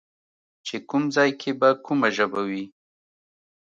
[0.65, 2.63] چې کوم ځای کې به کومه ژبه وي